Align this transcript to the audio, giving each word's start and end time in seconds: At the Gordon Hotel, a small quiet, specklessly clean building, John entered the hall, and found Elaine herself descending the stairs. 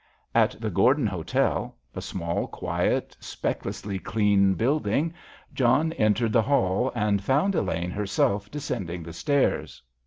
At 0.33 0.59
the 0.59 0.71
Gordon 0.71 1.05
Hotel, 1.05 1.75
a 1.93 2.01
small 2.01 2.47
quiet, 2.47 3.15
specklessly 3.19 3.99
clean 3.99 4.55
building, 4.55 5.13
John 5.53 5.93
entered 5.93 6.33
the 6.33 6.41
hall, 6.41 6.91
and 6.95 7.23
found 7.23 7.53
Elaine 7.53 7.91
herself 7.91 8.49
descending 8.49 9.03
the 9.03 9.13
stairs. 9.13 9.83